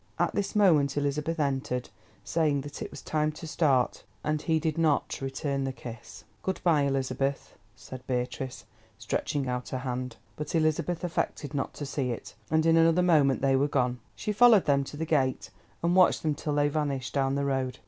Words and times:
At 0.17 0.33
this 0.33 0.55
moment 0.55 0.97
Elizabeth 0.97 1.39
entered, 1.39 1.89
saying 2.23 2.61
that 2.61 2.81
it 2.81 2.89
was 2.89 3.03
time 3.03 3.31
to 3.33 3.45
start, 3.47 4.03
and 4.23 4.41
he 4.41 4.59
did 4.59 4.75
not 4.75 5.21
return 5.21 5.63
the 5.63 5.71
kiss. 5.71 6.23
"Good 6.41 6.59
bye, 6.63 6.81
Elizabeth," 6.81 7.53
said 7.75 8.07
Beatrice, 8.07 8.65
stretching 8.97 9.47
out 9.47 9.69
her 9.69 9.77
hand. 9.77 10.15
But 10.37 10.55
Elizabeth 10.55 11.03
affected 11.03 11.53
not 11.53 11.75
to 11.75 11.85
see 11.85 12.09
it, 12.09 12.33
and 12.49 12.65
in 12.65 12.77
another 12.77 13.03
moment 13.03 13.43
they 13.43 13.55
were 13.55 13.67
gone. 13.67 13.99
She 14.15 14.31
followed 14.31 14.65
them 14.65 14.83
to 14.85 14.97
the 14.97 15.05
gate 15.05 15.51
and 15.83 15.95
watched 15.95 16.23
them 16.23 16.33
till 16.33 16.55
they 16.55 16.67
vanished 16.67 17.13
down 17.13 17.35
the 17.35 17.45
road. 17.45 17.77